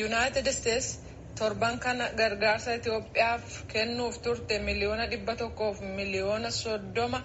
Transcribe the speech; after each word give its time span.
yuunaayitid 0.00 0.46
isteets 0.52 0.88
torban 1.38 1.74
kana 1.84 2.06
gargaarsa 2.20 2.70
itiyoophiyaaf 2.78 3.44
kennuuf 3.72 4.14
turte 4.24 4.54
miliyoona 4.68 5.06
dhibba 5.12 5.34
tokkoof 5.42 5.76
miliyoona 5.98 6.50
soddoma 6.62 7.20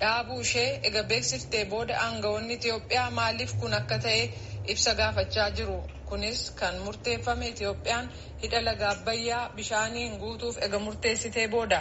dhaabuu 0.00 0.40
ishee 0.46 0.68
ega 0.90 1.02
beeksiftee 1.10 1.64
booda 1.72 1.94
aangawoonni 2.04 2.54
itiyoophiyaa 2.58 3.10
maaliif 3.18 3.52
kun 3.60 3.74
akka 3.80 3.98
ta'e 4.06 4.22
ibsa 4.74 4.94
gaafachaa 5.00 5.50
jiru? 5.58 5.78
Kunis 6.08 6.40
kan 6.60 6.74
murteeffame 6.84 7.46
itiyoophiyaan 7.52 8.06
hidha 8.42 8.60
laga 8.64 8.86
abbayyaa 8.94 9.44
bishaaniin 9.56 10.18
guutuuf 10.22 10.56
ega 10.66 10.78
murteessitee 10.86 11.46
booda. 11.54 11.78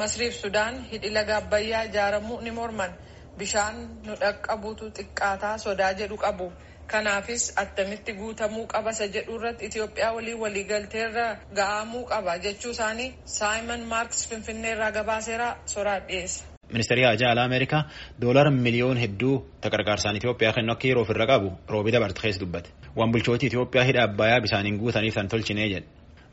Masriif 0.00 0.34
sudaan 0.42 0.74
hidhi 0.92 1.10
laga 1.16 1.36
abbayyaa 1.42 1.82
ijaaramuu 1.90 2.40
ni 2.40 2.50
morman. 2.50 2.92
Bishaan 3.38 3.76
nu 4.06 4.12
dhaqqabuutu 4.22 4.84
xiqqaataa 4.98 5.58
sodaa 5.64 5.92
jedhu 6.00 6.16
qabu. 6.24 6.46
Kanaafis 6.92 7.44
attamitti 7.62 8.12
guutamuu 8.20 8.66
qaba 8.74 8.90
isa 8.96 9.06
jedhu 9.14 9.32
irratti 9.38 9.64
itiyoophiyaa 9.68 10.12
waliin 10.16 10.38
waliigalteerra 10.44 11.26
ga'amuu 11.58 12.04
qaba 12.12 12.32
jechuu 12.44 12.70
isaanii 12.76 13.08
saayimon 13.38 13.80
maarks 13.94 14.28
finfinneerraa 14.28 14.90
gabaaseera 14.98 15.48
soraa 15.74 15.98
dhiyeessa. 16.08 16.44
ministeerri 16.72 17.04
haajaa 17.08 17.30
alaa 17.32 17.44
ameerikaa 17.48 17.82
doolara 18.22 18.50
miliyoon 18.50 18.98
hedduu 19.04 19.34
gargaarsaan 19.74 20.16
itiyoophiyaa 20.20 20.52
kennu 20.56 20.72
akka 20.72 20.88
yeroo 20.88 21.02
ofirra 21.06 21.26
qabu 21.32 21.48
roobii 21.74 21.92
dabarte 21.96 22.20
keessa 22.22 22.40
dubbate 22.44 22.68
waan 22.96 23.12
bulchooti 23.12 23.46
itiyoophiyaa 23.50 23.84
hidha 23.90 24.02
abbayyaa 24.08 24.40
bishaaniin 24.46 24.78
guutaniif 24.80 25.14
tan 25.18 25.28
tolchinee 25.34 25.68
jedhe 25.74 25.86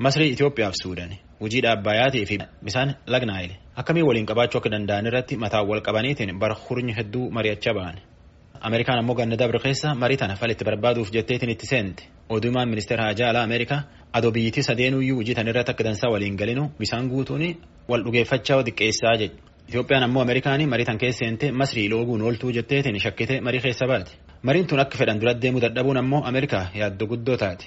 masrii 0.05 0.29
itiyoophiyaaf 0.35 0.75
suudan 0.83 1.11
hojii 1.41 1.61
abbayyaatii 1.75 2.25
fi 2.31 2.37
bishaan 2.69 2.89
lagnaayil 3.15 3.53
akkamii 3.83 4.05
waliin 4.09 4.25
qabaachuu 4.31 4.59
akka 4.61 4.69
danda'an 4.75 5.05
irratti 5.11 5.35
mataa 5.45 5.63
wal 5.69 5.81
qabaniitiin 5.87 6.39
bara 6.45 6.55
hurnyi 6.65 6.93
hedduu 6.99 7.25
mari'achaa 7.37 7.73
ba'an. 7.79 7.95
Ameerikaan 8.67 8.99
ammoo 8.99 9.15
ganna 9.15 9.35
dabre 9.39 9.59
keessa 9.59 9.93
marii 9.95 10.17
tana 10.17 10.35
falitti 10.41 10.63
barbaaduuf 10.67 11.09
jetteetiin 11.13 11.49
itti 11.51 11.67
seente 11.67 12.03
oduumaan 12.29 12.69
ministeera 12.69 13.03
haajaa 13.03 13.29
alaa 13.29 13.43
Ameerikaa 13.47 13.79
adoo 14.13 14.31
biyyittii 14.31 14.63
sadeenuyyuu 14.63 15.17
hojii 15.19 15.35
tan 15.35 15.47
irratti 15.51 15.71
akka 15.71 15.83
dansaa 15.83 16.11
waliin 16.13 16.35
galinu 16.41 16.69
bisaan 16.79 17.09
guutuun 17.11 17.43
wal 17.89 18.03
dhugeeffachaa 18.05 18.61
xiqqeessaa 18.63 19.15
jedhe. 19.21 19.35
Itoophiyaan 19.69 20.03
ammoo 20.07 20.21
Ameerikaanii 20.23 20.67
marii 20.67 20.85
tan 20.85 20.97
keessa 20.97 21.25
seente 21.25 21.51
masrii 21.51 21.89
looguun 21.89 22.21
ooltuu 22.21 22.51
jetteetiin 22.57 22.99
shakkite 22.99 23.41
marii 23.41 23.61
keessa 23.61 23.87
baate. 23.87 24.11
Mariin 24.43 24.67
tun 24.67 24.79
akka 24.79 24.97
fedhan 24.97 25.19
dura 25.21 25.33
deemuu 25.41 25.61
dadhabuun 25.61 25.97
ammoo 25.97 26.21
Ameerikaa 26.25 26.65
yaaddoo 26.75 27.07
guddoo 27.07 27.37
taate. 27.37 27.65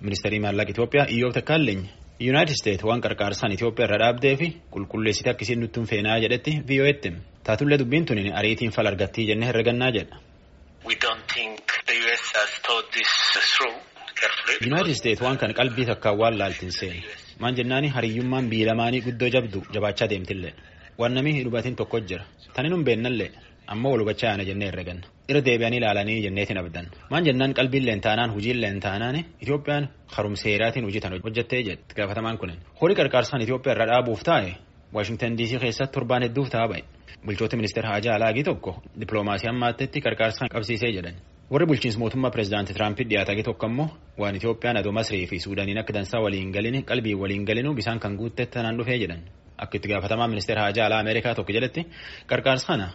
Ministeerii 0.00 0.40
maallaqa 0.40 0.70
Itoophiyaa 0.70 1.06
Iyyoob 1.10 1.32
Takkaalleeny 1.34 1.82
Yuunaayitid 2.20 2.54
Isteet 2.54 2.82
waan 2.84 3.00
qarqaarsaan 3.00 3.52
Itoophiyaa 3.52 3.86
irra 3.88 3.98
dhaabdee 4.04 4.34
fi 4.36 4.48
qulqulleessite 4.74 5.30
akkasiin 5.30 5.60
nutti 5.60 5.80
hin 5.80 5.86
feenaa 5.92 6.18
jedhetti 6.24 6.52
VOA'tti 6.68 7.12
taatullee 7.46 7.78
dubbiin 7.78 8.04
tun 8.06 8.18
ariitiin 8.40 8.70
fal 8.70 8.86
argattii 8.86 9.26
jennee 9.30 9.48
herregannaa 9.48 9.90
jedha. 9.98 10.16
Yuunaayitid 14.64 14.92
Isteet 14.94 15.20
waan 15.24 15.38
kana 15.38 15.54
qalbii 15.60 15.86
takkaan 15.90 16.16
waan 16.20 16.38
laaltiin 16.38 16.72
seene. 16.72 17.02
Maan 17.40 17.54
jennaani 17.56 17.88
hariyyummaan 17.96 18.50
biyya 18.50 18.66
lamaanii 18.70 19.00
guddoo 19.06 19.28
jabdu 19.34 19.58
jabaachaa 19.74 20.08
deemtillee. 20.10 20.52
Waan 20.98 21.14
namni 21.14 21.44
dhubatiin 21.44 21.76
tokko 21.76 22.00
jira. 22.00 22.24
Tanin 22.54 22.72
hin 22.74 22.84
beennallee. 22.84 23.30
Ammoo 23.72 23.92
wal 23.92 24.00
hubachaa 24.04 24.28
yaana 24.30 24.44
jennee 24.48 24.68
herreganna 24.70 25.06
irra 25.30 25.40
deebi'anii 25.46 25.78
ilaalanii 25.80 26.18
jenneetiin 26.24 26.58
abdan. 26.62 26.86
Maan 27.10 27.24
jennaan 27.28 27.54
qalbiin 27.58 27.86
leentaanaan 27.86 28.30
hujii 28.34 28.54
leentaanaan 28.60 29.16
Itoophiyaan 29.44 29.88
harumseeraatiin 30.16 30.84
hojii 30.84 31.00
tan 31.00 31.12
hojjettee 31.24 31.62
jedhe 31.68 31.94
gaafatamaan 31.96 32.38
kunin 32.38 32.58
horii 32.82 32.96
qarqaarsaan 33.00 33.42
Itoophiyaa 33.46 33.74
irra 33.76 33.86
dhaabuuf 33.92 34.22
taa'e 34.30 34.50
Waashingtan 34.94 35.36
DC 35.38 35.52
keessatti 35.60 35.94
torbaan 35.94 36.22
hedduu 36.26 36.46
ta'a 36.54 36.68
ba'e 36.68 36.82
bulchoota 37.26 37.56
ministeera 37.56 37.88
haajaa 37.92 38.14
alaagii 38.18 38.44
tokko 38.48 38.72
dippiloomaasii 39.00 39.48
ammaattetti 39.52 39.98
qarqaarsaan 40.06 40.48
qabsiisee 40.54 40.90
jedhan 40.96 41.16
warri 41.52 41.66
bulchiinsa 41.70 41.98
mootummaa 42.02 42.30
pireezidaantii 42.34 42.74
Tiraampii 42.76 43.06
dhiyaatanii 43.10 43.42
tokko 43.48 43.66
ammoo 43.66 43.88
waan 44.20 44.36
Itoophiyaan 44.36 44.76
adoo 44.80 44.92
Masrii 44.98 45.26
fi 45.30 45.38
Suudaaniin 45.44 45.78
akka 45.82 45.92
dansaa 45.94 46.20
waliin 46.24 46.50
galini 46.56 46.82
qalbii 46.82 47.14
waliin 47.22 47.44
galinu 47.44 47.74
bisaan 47.74 48.00
kan 48.00 48.16
guuttetti 48.20 48.52
tanaan 48.58 48.76
dhufee 48.78 48.98
jedhan 49.04 49.22
akka 49.58 49.76
itti 49.78 49.88
gaafatamaa 49.88 50.28
ministeera 50.28 50.60
haajaa 50.62 50.86
alaa 50.86 51.00
Ameerikaa 51.00 51.34
tokko 51.34 51.52
jedhetti 51.56 51.86
qarqaarsa 52.30 52.66
kana 52.66 52.88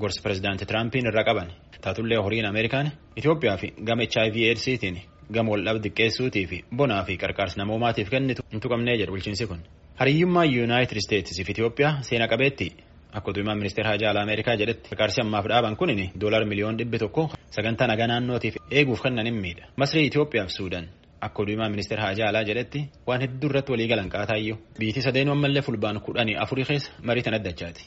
gorsa 0.00 0.20
pireezidaantii 0.22 0.66
Tiraampin 0.66 1.06
irra 1.12 1.24
qaban 1.24 1.48
taatullee 1.80 2.18
horiin 2.24 2.46
Ameerikaan 2.46 2.90
Itoophiyaa 3.16 3.56
fi 3.56 3.68
gama 3.86 4.02
HIV 4.14 4.36
AIDSiitiin 4.50 4.96
gama 5.34 5.50
wal 5.52 5.64
dhabde 5.66 5.88
xiqqeessuutii 5.88 6.46
fi 6.50 6.58
bonaa 6.76 7.02
fi 7.04 7.14
qarqaarsa 7.22 7.56
namoomaatiif 7.62 8.08
kennitu 8.10 8.42
hin 8.52 8.60
tuqamnee 8.60 8.96
jedhu 9.00 9.12
bulchiinsi 9.14 9.46
kun 9.46 9.60
hariyyummaa 10.00 10.44
Yuunaayitid 10.44 10.96
Isteetsi 10.96 11.44
fi 11.44 11.52
Itoophiyaa 11.52 12.02
seena 12.08 12.26
qabeetti 12.32 12.66
akka 13.12 13.30
oduumaan 13.30 13.58
ministeera 13.58 13.88
haajaa 13.90 14.10
alaa 14.10 14.22
Ameerikaa 14.22 14.54
jedhetti. 14.60 14.88
Qarqaarsi 14.90 15.20
ammaaf 15.24 15.46
dhaaban 15.52 15.76
kunin 15.76 16.00
doolar 16.20 16.44
miliyoon 16.44 16.78
dhibbi 16.78 16.98
tokko 16.98 17.22
sagantaa 17.56 17.86
nagaa 17.90 18.06
naannootiif 18.12 18.54
eeguuf 18.70 19.00
kennan 19.02 19.26
hin 19.26 19.38
miidha 19.44 19.64
Masrii 19.76 20.06
Itoophiyaa 20.06 20.46
fi 20.46 20.52
Suudaan. 20.56 20.86
Akka 21.20 21.42
oduumaan 21.42 21.70
ministeera 21.70 22.02
haajaa 22.02 22.28
alaa 22.28 22.44
jedhetti 22.48 22.80
waan 23.06 23.20
hedduu 23.20 23.48
irratti 23.50 23.72
walii 23.72 23.88
galan 23.88 24.08
qaataayyuu. 24.14 24.58
Biitii 24.78 25.02
sadeenuu 25.02 25.32
ammallee 25.34 25.62
fulbaan 25.62 26.00
kudhanii 26.00 26.36
afurii 26.44 26.64
keessa 26.64 26.92
marii 27.02 27.22
tan 27.22 27.34
addachaati. 27.34 27.78